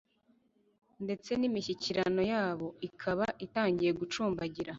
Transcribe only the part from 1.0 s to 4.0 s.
ndetse n'imishyikirano yabo ikaba itangiye